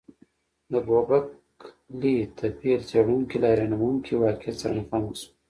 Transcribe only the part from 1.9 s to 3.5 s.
لي تپې څېړونکي له